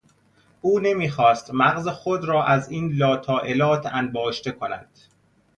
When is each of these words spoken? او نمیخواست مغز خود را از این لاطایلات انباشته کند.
او 0.61 0.79
نمیخواست 0.79 1.53
مغز 1.53 1.87
خود 1.87 2.25
را 2.25 2.45
از 2.45 2.71
این 2.71 2.91
لاطایلات 2.93 3.85
انباشته 3.85 4.51
کند. 4.51 4.89